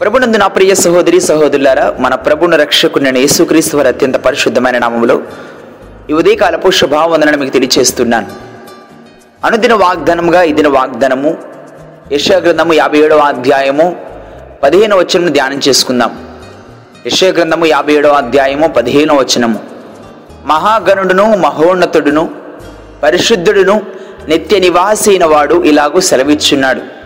ప్రభునందు 0.00 0.36
నా 0.36 0.46
ప్రియ 0.46 0.74
సహోదరి 0.74 1.20
సహోదరులారా 1.20 1.96
మన 1.98 2.14
ప్రభుని 2.14 2.56
రక్షకుని 2.56 3.20
యేసుక్రీస్తు 3.20 3.76
వారి 3.76 3.88
అత్యంత 3.88 4.14
పరిశుద్ధమైన 4.14 4.78
నామములో 4.78 5.22
ఈ 6.10 6.12
ఉదయకాలపు 6.12 6.70
శుభావందనను 6.70 7.38
మీకు 7.38 7.52
తెలియచేస్తున్నాను. 7.52 8.26
అనుదిన 9.44 9.74
వాగ్దానముగా 9.74 10.42
ఇదిన 10.42 10.68
వాగ్దానము 10.68 11.38
యశాగ్రంథము 12.12 12.72
యాభై 12.72 12.98
ఏడవ 12.98 13.18
అధ్యాయము 13.18 13.96
పదిహేను 14.62 14.98
వచనము 14.98 15.28
ధ్యానం 15.28 15.60
చేసుకుందాం. 15.68 16.26
యశాగ్రంథము 17.06 17.66
యాభై 17.66 17.92
ఏడవ 17.92 18.12
అధ్యాయము 18.12 18.68
పదిహేను 18.68 19.18
వచనము. 19.18 19.60
మహాగణుడును 20.44 21.36
మహోన్నతుడును 21.36 22.30
పరిశుద్ధుడును 23.02 23.82
నిత్య 24.28 24.58
నివాసైన 24.58 25.24
వాడు 25.24 25.62
ఇలాగూ 25.64 26.00
సెలవిచ్చున్నాడు. 26.00 26.99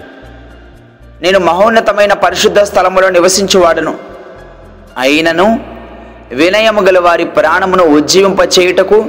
నేను 1.23 1.39
మహోన్నతమైన 1.39 2.13
పరిశుద్ధ 2.13 2.61
స్థలములో 2.61 3.09
నివసించువాడను. 3.09 3.95
అయినను 4.99 5.61
వినయము 6.33 6.83
గల 6.83 6.99
వారి 6.99 7.25
ప్రాణమును 7.25 7.85
ఉజ్జీవింప 7.85 8.41
చేయుటకు 8.59 9.07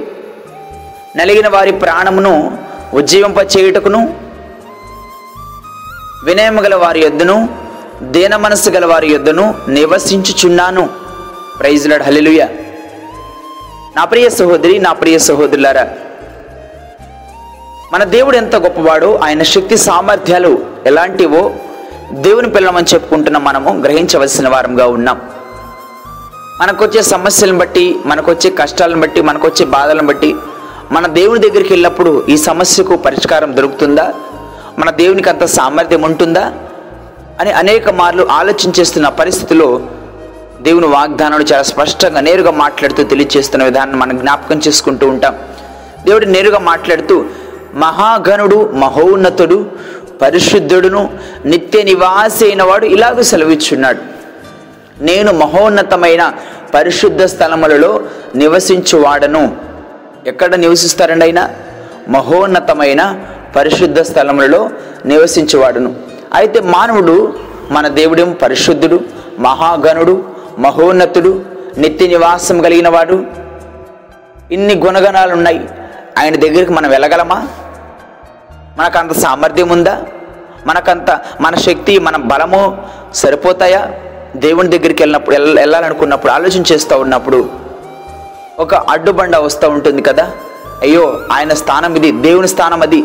నలిగిన 1.17 1.47
వారి 1.47 1.71
ప్రాణమును 1.71 2.57
ఉజ్జీవింప 2.93 3.37
చేయుటకును 3.37 4.15
వినయము 6.25 6.61
గల 6.61 6.75
వారి 6.75 6.99
యొద్దను 6.99 7.49
దీన 8.01 8.35
మనస్సు 8.35 8.69
గల 8.69 8.85
వారి 8.85 9.07
యొద్దను 9.11 9.55
నివసించుచున్నాను. 9.67 10.89
ప్రైజ్లాడ్ 11.59 12.03
హలిలుయ 12.03 12.47
నా 13.95 14.05
ప్రియ 14.05 14.29
సహోదరి 14.29 14.79
నా 14.79 14.93
ప్రియ 14.93 15.17
సహోదరులారా 15.17 15.89
మన 17.93 18.03
దేవుడు 18.03 18.37
ఎంత 18.37 18.55
గొప్పవాడో 18.55 19.19
ఆయన 19.23 19.43
శక్తి 19.43 19.77
సామర్థ్యాలు 19.77 20.65
ఎలాంటివో 20.85 21.55
దేవుని 22.13 22.49
పిల్లమని 22.49 22.85
చెప్పుకుంటున్న 22.93 23.37
మనము 23.37 23.69
గ్రహించవలసిన 23.69 24.49
వారంగా 24.49 24.87
ఉన్నాం. 24.87 25.21
మనకొచ్చే 26.61 27.01
సమస్యలను 27.01 27.57
బట్టి 27.57 27.99
మనకొచ్చే 28.05 28.49
కష్టాలను 28.49 29.01
బట్టి 29.01 29.21
మనకొచ్చే 29.21 29.65
బాధలను 29.65 30.07
బట్టి 30.07 30.35
మన 30.91 31.07
దేవుని 31.07 31.49
దగ్గరికి 31.49 31.73
వెళ్ళినప్పుడు 31.73 32.25
ఈ 32.29 32.37
సమస్యకు 32.37 32.95
పరిష్కారం 32.95 33.57
దొరుకుతుందా? 33.57 34.13
మన 34.79 34.89
దేవునికి 34.89 35.29
అంత 35.29 35.45
సామర్థ్యం 35.45 36.01
ఉంటుందా? 36.01 36.53
అని 37.39 37.51
అనేక 37.51 37.89
మార్లు 37.89 38.27
ఆలోచించేస్తున్న 38.31 39.09
పరిస్థితిలో 39.09 39.81
దేవుని 40.61 40.87
వాగ్దానాలు 40.87 41.43
చాలా 41.43 41.63
స్పష్టంగా 41.63 42.19
నేరుగా 42.19 42.51
మాట్లాడుతూ 42.51 43.03
తెలియజేస్తున్న 43.03 43.63
విధానం 43.63 43.99
మనం 43.99 44.17
జ్ఞాపకం 44.17 44.61
చేసుకుంటూ 44.67 45.07
ఉంటాం. 45.07 45.35
దేవుడు 46.05 46.25
నేరుగా 46.25 46.59
మాట్లాడుతూ 46.59 47.25
మహాగణుడు 47.73 48.71
మహోన్నతుడు 48.73 49.65
పరిశుద్ధుడును 50.21 51.17
నిత్య 51.45 51.83
నివాసి 51.83 52.45
అయిన 52.45 52.63
వాడు 52.63 52.85
ఇలాగ 52.85 53.21
సెలవిచ్చున్నాడు. 53.21 54.01
నేను 55.03 55.33
మహోన్నతమైన 55.33 56.33
పరిశుద్ధ 56.73 57.23
స్థలములలో 57.23 58.01
నివసించువాడను. 58.35 59.57
ఎక్కడ 60.27 60.55
నివసిస్తారండి 60.55 61.25
అయినా 61.25 61.49
మహోన్నతమైన 62.07 63.19
పరిశుద్ధ 63.55 63.99
స్థలములలో 63.99 64.69
నివసించువాడును. 65.05 65.95
అయితే 66.33 66.59
మానవుడు 66.59 67.33
మన 67.71 67.87
దేవుడేం 67.87 68.37
పరిశుద్ధుడు 68.41 68.99
మహాగణుడు 69.39 70.23
మహోన్నతుడు 70.59 71.41
నిత్య 71.77 72.07
నివాసం 72.07 72.61
కలిగిన 72.61 72.89
వాడు? 72.89 73.25
ఇన్ని 74.51 74.75
గుణగణాలు 74.75 75.33
ఉన్నాయి 75.33 75.69
ఆయన 76.19 76.35
దగ్గరికి 76.35 76.71
మనం 76.71 76.89
వెళ్ళగలమా? 76.89 77.47
మనకు 78.77 78.97
అంత 78.97 79.11
సామర్థ్యం 79.11 79.69
ఉందా 79.69 80.01
మనకంత 80.67 81.21
మన 81.41 81.55
శక్తి 81.55 81.99
మన 81.99 82.15
బలము 82.17 82.77
సరిపోతాయా? 83.13 83.89
దేవుని 84.35 84.77
దగ్గరికి 84.77 85.03
వెళ్ళినప్పుడు 85.03 85.35
వెళ్ళ- 85.35 85.59
వెళ్ళాలనుకున్నప్పుడు 85.59 86.31
ఆలోచన 86.31 86.63
చేస్తూ 86.71 86.99
ఉన్నప్పుడు 86.99 87.49
ఒక 88.59 88.75
అడ్డుబండ 88.75 89.35
వస్తూ 89.35 89.69
ఉంటుంది 89.69 90.01
కదా? 90.01 90.31
అయ్యో 90.81 91.21
ఆయన 91.31 91.53
స్థానం 91.53 91.95
ఇది 91.95 92.11
దేవుని 92.11 92.47
స్థానం 92.47 92.81
అది 92.81 93.03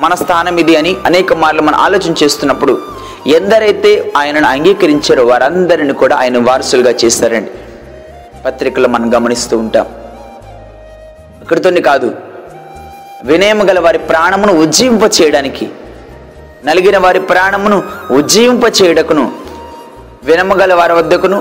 మన 0.00 0.14
స్థానం 0.14 0.58
ఇది 0.58 0.76
అని 0.76 0.96
అనేక 1.06 1.32
మార్లు 1.32 1.62
మనం 1.62 1.78
ఆలోచన 1.78 2.14
చేస్తున్నప్పుడు 2.22 2.82
ఎందరైతే 3.26 4.12
ఆయనను 4.16 4.46
అంగీకరించారో 4.46 5.26
వారందరిని 5.26 5.92
కూడా 5.92 6.16
ఆయన 6.16 6.38
వారసులుగా 6.38 6.90
చేస్తారండి. 6.90 7.50
పత్రికలో 8.46 8.88
మనం 8.88 9.14
గమనిస్తూ 9.14 9.58
ఉంటాం. 9.58 9.86
ఇక్కడితోనే 11.42 11.80
కాదు 11.80 12.14
వినయము 13.20 13.64
గల 13.64 13.78
వారి 13.78 13.98
ప్రాణమును 14.08 14.52
ఉజ్జీవింప 14.62 15.04
చేయడానికి 15.16 15.66
నలిగిన 16.64 16.96
వారి 16.96 17.20
ప్రాణమును 17.20 17.78
ఉజ్జీవింప 18.10 18.64
చేయుటకును 18.78 19.24
వినము 20.24 20.54
గల 20.54 20.74
వారి 20.74 20.92
వద్దకును 20.92 21.38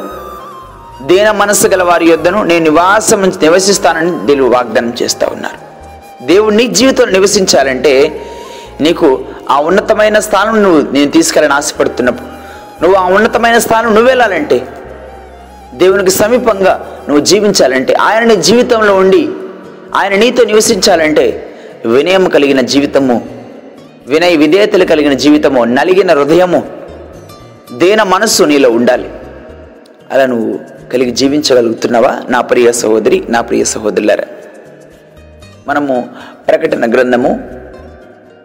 దీన 1.07 1.31
మనస్సు 1.31 1.67
గల 1.67 1.83
వారి 1.83 2.05
యొద్దను 2.09 2.43
నేను 2.43 2.63
నివాసం 2.63 3.21
నివసిస్తానని 3.43 4.11
దేవుడు 4.25 4.49
వాగ్దానం 4.53 4.93
చేస్తూ 5.01 5.25
ఉన్నారు. 5.27 5.59
దేవుడు 6.25 6.55
నీ 6.55 6.67
జీవితంలో 6.69 7.11
నివసించాలంటే 7.11 7.93
నీకు 8.81 9.07
ఆ 9.49 9.59
ఉన్నతమైన 9.59 10.19
స్థానం 10.19 10.63
నువ్వు 10.63 10.81
నేను 10.91 11.11
తీసుకెళ్ళని 11.11 11.53
ఆశపడుతున్నప్పుడు 11.53 12.29
నువ్వు 12.81 12.97
ఆ 12.97 13.05
ఉన్నతమైన 13.09 13.57
స్థానం 13.57 13.89
నువ్వు 13.93 14.09
వెళ్ళాలంటే 14.09 14.57
దేవునికి 15.73 16.09
సమీపంగా 16.11 16.73
నువ్వు 17.07 17.23
జీవించాలంటే 17.25 17.93
ఆయన 18.01 18.23
నీ 18.23 18.35
జీవితంలో 18.41 18.93
ఉండి 18.95 19.23
ఆయన 19.95 20.15
నీతో 20.15 20.43
నివసించాలంటే 20.43 21.25
వినయం 21.85 22.29
కలిగిన 22.29 22.61
జీవితము 22.61 23.27
వినయ 24.07 24.35
విధేయతలు 24.35 24.85
కలిగిన 24.85 25.13
జీవితము 25.13 25.63
నలిగిన 25.63 26.11
హృదయము 26.11 26.63
దేన 27.73 28.03
మనస్సు 28.03 28.43
నీలో 28.43 28.71
ఉండాలి. 28.71 29.09
అలా 30.11 30.25
నువ్వు 30.25 30.59
కలిగి 30.93 31.11
జీవించగలుగుతున్నావా? 31.11 32.21
నా 32.29 32.41
ప్రియ 32.41 32.71
సహోదరి 32.71 33.23
నా 33.29 33.41
ప్రియ 33.41 33.63
సహోదరులారా 33.63 34.23
మనము 35.67 36.09
ప్రకటన 36.47 36.91
గ్రంథము 36.93 37.49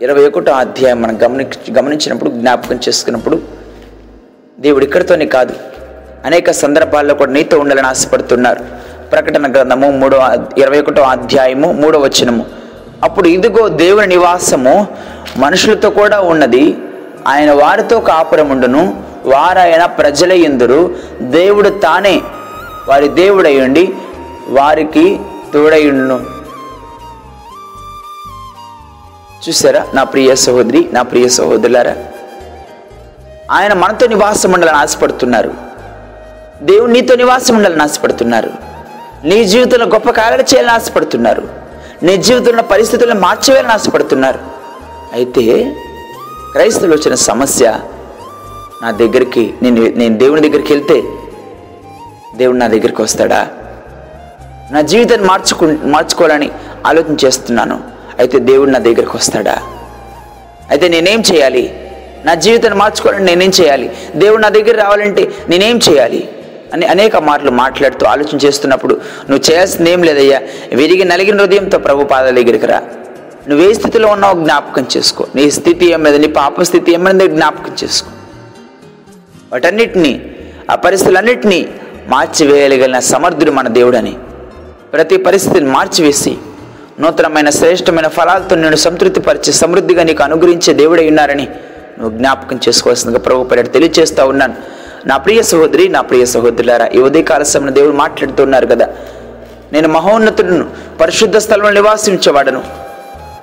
ఇరవై 0.03 0.27
ఒకటో 0.27 0.53
అధ్యాయం 0.53 1.03
మనం 1.03 1.19
గమని 1.25 1.47
గమనించినప్పుడు 1.73 2.31
జ్ఞాపకం 2.31 2.77
చేసుకున్నప్పుడు 2.89 3.43
దేవుడు 4.61 4.85
ఇక్కడితోనే 4.85 5.27
కాదు 5.27 5.55
అనేక 6.25 6.51
సందర్భాల్లో 6.51 7.15
కూడా 7.15 7.33
నీతో 7.33 7.59
ఉండాలని 7.59 7.87
ఆశపడుతున్నారు. 7.87 8.65
ప్రకటన 9.11 9.53
గ్రంథము 9.53 9.91
మూడో 9.91 10.21
ఇరవై 10.59 10.81
ఒకటో 10.81 11.03
అధ్యాయము 11.03 11.73
మూడో 11.73 11.99
వచనము. 11.99 12.47
అప్పుడు 13.05 13.29
ఇదిగో 13.29 13.69
దేవుని 13.69 14.07
నివాసము 14.07 14.87
మనుషులతో 15.37 15.91
కూడా 15.91 16.21
ఉన్నది. 16.21 16.79
ఆయన 17.29 17.53
వారితో 17.53 18.01
కాపురముండును 18.01 19.03
వారాయన 19.27 19.87
ప్రజల 19.87 20.33
ఎందురు 20.33 20.97
దేవుడు 21.21 21.69
తానే 21.69 22.21
వారి 22.89 23.09
దేవుడయ్యండి 23.09 23.95
వారికి 24.49 25.21
తోడయుండును 25.55 26.27
చూసారా 29.49 29.87
నా 29.95 30.05
ప్రియ 30.05 30.35
సహోదరి 30.35 30.89
నా 30.93 31.03
ప్రియ 31.03 31.29
సహోదరులారా? 31.29 31.97
ఆయన 33.51 33.73
మనతో 33.73 34.07
నివాసం 34.07 34.53
ఉండాలని 34.53 34.77
ఆశపడుతున్నారు. 34.77 35.55
దేవుడు 36.63 36.93
నీతో 36.93 37.15
నివాసం 37.15 37.57
ఉండాలని 37.57 37.83
ఆశపడుతున్నారు. 37.83 38.51
నీ 39.25 39.45
జీవితంలో 39.45 39.87
గొప్ప 39.87 40.11
కార్యాలు 40.11 40.43
చేయాలని 40.43 40.73
ఆశపడుతున్నారు. 40.73 41.64
నీ 42.05 42.17
జీవితంలో 42.17 42.63
పరిస్థితులను 42.63 43.21
మార్చేయాలని 43.21 43.73
ఆశపడుతున్నారు 43.73 44.39
అయితే 45.13 45.77
క్రైస్తవులు 46.53 46.95
వచ్చిన 46.95 47.15
సమస్య 47.15 47.81
నా 48.83 48.91
దగ్గరికి 48.91 49.55
నేను 49.63 49.87
నేను 49.87 50.19
దేవుని 50.19 50.49
దగ్గరికి 50.49 50.73
వెళ్తే 50.73 51.03
దేవుడు 52.37 52.57
నా 52.57 52.67
దగ్గరికి 52.67 53.03
వస్తాడా? 53.03 53.49
నా 54.73 54.81
జీవితాన్ని 54.81 55.27
మార్చుకు 55.27 55.65
మార్చుకోవాలని 55.85 56.51
ఆలోచన 56.87 57.17
చేస్తున్నాను. 57.25 57.81
అయితే 58.19 58.39
దేవుడు 58.39 58.71
నా 58.71 58.79
దగ్గరికి 58.79 59.17
వస్తాడా? 59.17 59.63
అయితే 60.71 60.89
నేనేం 60.89 61.21
చేయాలి? 61.21 61.91
నా 62.25 62.35
జీవితాన్ని 62.35 62.79
మార్చుకోవాలని 62.79 63.25
నేనేం 63.25 63.53
చేయాలి? 63.61 63.97
దేవుడు 64.17 64.43
నా 64.43 64.49
దగ్గర 64.49 64.83
రావాలంటే 64.83 65.35
నేనేం 65.49 65.81
చేయాలి? 65.91 66.29
అని 66.75 66.87
అనేక 66.87 67.17
మాటలు 67.17 67.51
మాట్లాడుతూ 67.51 68.07
ఆలోచన 68.07 68.37
చేస్తున్నప్పుడు 68.37 68.95
నువ్వు 69.31 69.53
చేయాల్సింది 69.53 69.91
ఏం 69.91 70.03
లేదయ్యా. 70.03 70.41
విరిగి 70.75 71.05
నలిగిన 71.05 71.41
హృదయంతో 71.41 71.79
ప్రభు 71.79 72.05
పాదాల 72.05 72.35
దగ్గరికి 72.35 72.67
రా. 72.67 72.83
నువ్వు 73.49 73.71
ఏ 73.71 73.73
స్థితిలో 73.73 74.09
ఉన్నావు 74.09 74.41
జ్ఞాపకం 74.41 74.87
చేసుకో. 74.97 75.27
నీ 75.35 75.51
స్థితి 75.51 75.91
ఏమైంది 75.91 76.19
నీ 76.19 76.27
పాప 76.27 76.63
స్థితి 76.63 76.93
ఏమైంది 76.93 77.29
జ్ఞాపకం 77.29 77.77
చేసుకో. 77.85 78.11
వాటన్నిటినీ 79.53 80.37
ఆ 80.71 80.75
పరిస్థితులన్నిటినీ 80.75 81.69
మార్చివేయగలిగిన 82.07 82.99
సమర్థుడు 82.99 83.51
మన 83.51 83.69
దేవుడని. 83.69 84.17
ప్రతి 84.93 85.17
పరిస్థితిని 85.17 85.67
మార్చివేసి 85.67 86.37
నూతనమైన 87.01 87.51
శ్రేష్టమైన 87.51 88.07
ఫలాలతో 88.07 88.57
నేను 88.57 88.77
సంతృప్తిపరిచి 88.77 89.53
సమృద్ధిగా 89.53 90.03
నీకు 90.03 90.23
అనుగ్రహించే 90.23 90.75
దేవుడై 90.75 91.09
ఉన్నారని 91.09 91.49
నువ్వు 91.99 92.19
జ్ఞాపకం 92.19 92.61
చేసుకోవాల్సిందిగా 92.69 93.21
ప్రభు 93.21 93.45
పర్యట 93.45 94.21
ఉన్నాను. 94.21 94.55
నా 95.07 95.17
ప్రియ 95.17 95.43
సహోదరి 95.43 95.89
నా 95.89 96.01
ప్రియ 96.01 96.25
సహోదరులారా 96.25 96.87
ఈ 96.87 96.99
ఉదయకాల 96.99 97.43
సమయంలో 97.43 97.73
దేవుడు 97.73 97.97
మాట్లాడుతున్నారు 97.97 98.67
కదా. 98.67 98.89
నేను 99.73 99.89
మహోన్నతుడును 99.89 100.67
పరిశుద్ధ 101.01 101.37
స్థలంలో 101.37 101.71
నివాసించేవాడను. 101.71 102.63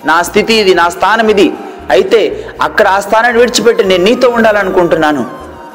నా 0.06 0.22
స్థితి 0.22 0.54
ఇది 0.54 0.74
నా 0.74 0.90
స్థానం 0.90 1.30
ఇది. 1.30 1.54
అయితే 1.90 2.46
అక్కడ 2.62 2.88
ఆ 2.88 3.00
స్థానాన్ని 3.00 3.40
విడిచిపెట్టి 3.40 3.84
నేను 3.84 4.04
నీతో 4.04 4.30
ఉండాలనుకుంటున్నాను. 4.30 5.25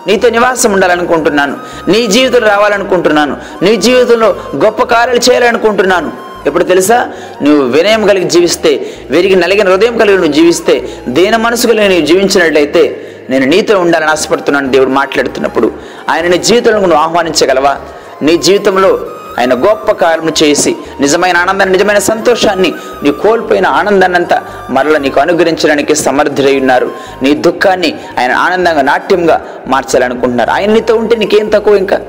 నీతో 0.06 0.28
నివాసం 0.28 0.72
ఉండాలనుకుంటున్నాను. 0.72 1.56
నీ 1.88 2.06
జీవితం 2.06 2.46
రావాలనుకుంటున్నాను. 2.46 3.36
నీ 3.62 3.76
జీవితంలో 3.76 4.36
గొప్ప 4.56 4.82
కార్యాలు 4.82 5.30
చేయాలనుకుంటున్నాను. 5.30 6.12
ఎప్పుడు 6.46 6.64
తెలుసా? 6.64 7.08
నువ్వు 7.42 7.66
వినయం 7.66 8.06
కలిగి 8.06 8.30
జీవిస్తే 8.30 8.90
వెరిగి 9.10 9.36
నలిగిన 9.36 9.68
హృదయం 9.68 9.98
కలిగి 9.98 10.16
నువ్వు 10.16 10.32
జీవిస్తే 10.32 10.88
దీన 11.08 11.36
మనసు 11.36 11.66
కలిగి 11.66 11.88
నువ్వు 11.88 12.06
జీవించినట్లయితే 12.06 13.12
నేను 13.30 13.46
నీతో 13.46 13.80
ఉండాలని 13.80 14.10
ఆశపడుతున్నాను 14.10 14.70
దేవుడు 14.70 14.90
మాట్లాడుతున్నప్పుడు 14.90 15.72
ఆయన 16.08 16.26
నీ 16.26 16.38
జీవితంలో 16.38 16.80
నువ్వు 16.80 16.96
ఆహ్వానించగలవా? 16.96 17.76
నీ 18.22 18.36
జీవితంలో 18.36 19.00
ఆయన 19.38 19.54
గొప్ప 19.54 19.92
కార్యము 19.92 20.32
చేసి 20.42 20.76
నిజమైన 21.00 21.36
ఆనందాన్ని 21.36 21.72
నిజమైన 21.78 21.98
సంతోషాన్ని 21.98 22.74
నీ 23.02 23.10
కోల్పోయిన 23.10 23.66
ఆనందాన్ని 23.66 24.18
అంతా 24.18 24.42
మరలా 24.70 24.98
నీకు 24.98 25.20
అనుగ్రహించడానికి 25.20 25.94
సమర్థులై 25.94 26.60
ఉన్నారు. 26.60 26.90
నీ 27.22 27.34
దుఃఖాన్ని 27.34 27.94
ఆయన 28.18 28.32
ఆనందంగా 28.32 28.82
నాట్యంగా 28.82 29.46
మార్చాలనుకుంటున్నారు. 29.66 30.50
ఆయన 30.50 30.70
నీతో 30.70 30.96
ఉంటే 30.96 31.16
నీకేం 31.16 31.48
తక్కువ 31.48 31.76
ఇంకా? 31.76 32.00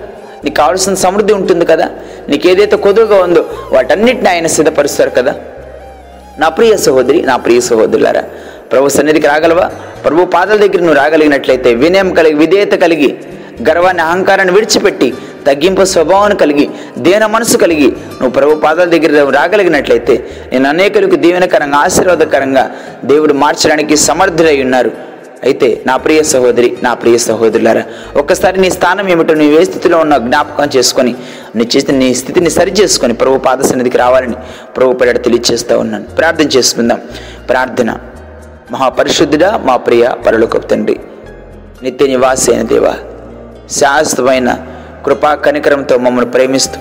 నీకు 0.43 0.55
కావాల్సిన 0.55 0.93
సమృద్ధి 0.93 1.33
ఉంటుంది 1.33 1.65
కదా? 1.65 1.89
నీకు 2.29 2.47
ఏదైతే 2.47 2.77
కొదువుగా 2.77 3.23
ఉందో 3.23 3.45
వాటన్నిటిని 3.71 4.29
ఆయన 4.29 4.47
సిద్ధపరుస్తారు 4.47 5.09
కదా? 5.09 5.35
నా 6.37 6.49
ప్రియ 6.49 6.77
సహోదరి 6.77 7.21
నా 7.21 7.35
ప్రియ 7.35 7.59
సహోదరులారా 7.59 8.23
ప్రభు 8.71 8.87
సన్నిధికి 8.87 9.27
రాగలవా? 9.27 9.65
ప్రభు 10.05 10.25
పాదాల 10.35 10.57
దగ్గర 10.57 10.79
నువ్వు 10.79 10.99
రాగలిగినట్లయితే 11.03 11.73
వినయం 11.73 12.13
కలిగి 12.13 12.33
విధేయత 12.33 12.73
కలిగి 12.73 13.09
గర్వాన్ని 13.67 14.01
అహంకారాన్ని 14.01 14.53
విడిచిపెట్టి 14.53 15.13
తగ్గింపు 15.45 15.83
స్వభావాన్ని 15.83 16.37
కలిగి 16.37 16.65
దేన 16.97 17.25
మనసు 17.25 17.57
కలిగి 17.57 17.87
నువ్వు 18.19 18.29
ప్రభు 18.29 18.55
పాదాల 18.55 18.87
దగ్గర 18.89 19.29
రాగలిగినట్లయితే 19.29 20.15
నేను 20.53 20.69
అనేకులకు 20.69 21.15
దీవెనకరంగా 21.15 21.77
ఆశీర్వాదకరంగా 21.77 22.63
దేవుడు 23.03 23.33
మార్చడానికి 23.33 23.95
సమర్థులై 24.07 24.61
ఉన్నారు. 24.61 24.91
అయితే 25.43 25.67
నా 25.87 25.95
ప్రియ 25.97 26.23
సహోదరి 26.23 26.77
నా 26.83 26.93
ప్రియ 26.93 27.17
సహోదరులారా 27.17 27.83
ఒక్కసారి 28.15 28.61
నీ 28.61 28.69
స్థానం 28.69 29.09
ఏమిటో 29.09 29.33
నీ 29.33 29.47
ఏ 29.59 29.63
స్థితిలో 29.63 29.97
ఉన్న 29.97 30.17
జ్ఞాపకం 30.17 30.69
చేసుకొని 30.77 31.15
నీ 31.55 31.69
చేసిన 31.75 31.95
నీ 31.97 32.13
స్థితిని 32.13 32.49
సరి 32.49 32.71
చేసుకొని 32.71 33.13
ప్రభు 33.13 33.37
పాద 33.37 33.61
సన్నిధికి 33.61 33.97
రావాలని 33.97 34.37
ప్రభు 34.77 34.93
పేడ 34.93 35.17
తెలియజేస్తూ 35.23 35.79
ఉన్నాను. 35.79 36.03
ప్రార్థన 36.19 36.49
చేసుకుందాం. 36.57 37.01
ప్రార్థన. 37.49 37.91
మహాపరిశుద్ధుడా 38.71 39.57
మా 39.57 39.77
ప్రియ 39.77 40.09
పరలోకపు 40.27 40.57
తండ్రి. 40.57 40.99
నిత్య 41.83 42.07
నివాసి 42.07 42.51
అయిన 42.51 42.67
దేవా 42.67 42.93
శాశ్వతమైన 43.71 44.57
కృపా 45.05 45.35
కనికరంతో 45.35 45.97
మమ్మల్ని 45.97 46.31
ప్రేమిస్తూ 46.31 46.79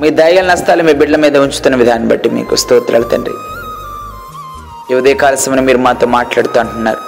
మీ 0.00 0.10
దయగల 0.10 0.52
నష్టాలు 0.52 0.82
మీ 0.82 0.92
బిడ్డల 0.92 1.16
మీద 1.16 1.36
ఉంచుతున్న 1.36 1.76
విధాన్ని 1.76 2.08
బట్టి 2.08 2.30
మీకు 2.30 2.56
స్తోత్రాలు 2.56 3.04
తండ్రి. 3.04 3.34
ఈ 4.90 4.94
ఉదయకాల 4.94 5.36
మీరు 5.60 5.78
మాతో 5.78 6.06
మాట్లాడుతూ 6.06 6.60
అంటున్నారు. 6.60 6.98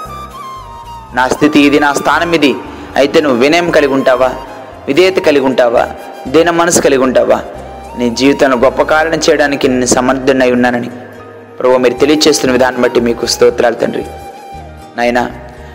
నా 1.15 1.29
స్థితి 1.29 1.61
ఇది 1.61 1.81
నా 1.81 1.93
స్థానం 1.93 2.33
ఇది. 2.33 2.55
అయితే 2.97 3.21
నువ్వు 3.21 3.39
వినయం 3.39 3.71
కలిగి 3.71 3.93
ఉంటావా? 3.93 4.33
విధేయత 4.87 5.19
కలిగి 5.19 5.45
ఉంటావా? 5.45 5.89
దీన 6.29 6.51
మనసు 6.51 6.81
కలిగి 6.81 7.03
ఉంటావా? 7.03 7.43
నీ 7.99 8.11
జీవితంలో 8.11 8.57
గొప్ప 8.57 8.83
కారణం 8.83 9.19
చేయడానికి 9.31 9.69
నేను 9.69 9.87
సమర్థుడై 9.87 10.51
ఉన్నానని 10.53 10.91
ప్రభు 11.61 11.77
మీరు 11.77 11.95
తెలియచేస్తున్న 11.95 12.53
విధానం 12.53 12.83
బట్టి 12.83 13.01
మీకు 13.01 13.27
స్తోత్రాలు 13.27 13.75
తండ్రి. 13.75 14.05
నాయనా 14.97 15.31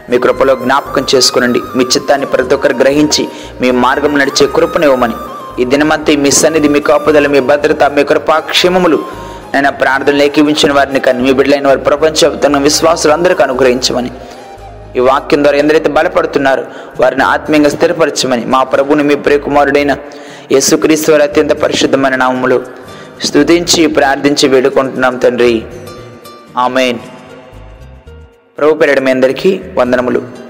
మీ 0.09 0.17
కృపలో 0.17 0.55
జ్ఞాపకం 0.55 1.05
చేసుకునండి. 1.15 1.61
మీ 1.75 1.83
చిత్తాన్ని 1.83 2.27
ప్రతి 2.27 2.55
ఒక్కరు 2.55 2.73
గ్రహించి 2.73 3.27
మీ 3.61 3.71
మార్గం 3.71 4.19
నడిచే 4.19 4.47
కృపనివ్వమని 4.55 5.13
ఈ 5.61 5.65
దినమంతా 5.65 6.13
మీ 6.13 6.31
సన్నిధి 6.31 6.67
మీ 6.67 6.79
కాపుదల 6.79 7.27
మీ 7.27 7.39
భద్రత 7.39 7.83
మీ 7.83 8.03
కృపాక్షేమములు. 8.03 8.99
నేను 9.53 9.71
ప్రార్థనలు 9.71 10.23
ఏకీవించిన 10.23 10.71
వారిని 10.73 10.99
కానీ 10.99 11.19
మీ 11.19 11.31
బిడ్డలైన 11.31 11.67
వారి 11.67 11.79
ప్రపంచవ్యాప్తంగా 11.79 12.59
విశ్వాసులు 12.59 13.13
అందరికీ 13.13 13.43
అనుగ్రహించమని. 13.43 14.11
ఈ 14.95 14.99
వాక్యం 14.99 15.43
ద్వారా 15.43 15.57
ఎందరైతే 15.57 15.89
బలపడుతున్నారో 15.89 16.63
వారిని 16.99 17.23
ఆత్మీయంగా 17.23 17.69
స్థిరపరచమని. 17.69 18.45
మా 18.45 18.63
ప్రభుని 18.63 19.03
మీ 19.03 19.15
ప్రియకుమారుడైన 19.15 19.95
యేసుక్రీస్తు 20.51 21.11
వారి 21.11 21.23
అత్యంత 21.23 21.51
పరిశుద్ధమైన 21.51 22.15
నామములు 22.15 22.80
స్థుతించి 23.23 23.87
ప్రార్థించి 23.87 24.49
వేడుకుంటున్నాం 24.49 25.17
తండ్రి. 25.17 25.65
ఆమెన్. 26.57 26.99
ప్రభు 28.57 28.73
పేరడం 28.73 29.07
అందరికీ 29.07 29.61
వందనములు. 29.77 30.40